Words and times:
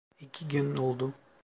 İki 0.19 0.47
gün 0.47 0.77
oldu. 0.77 1.13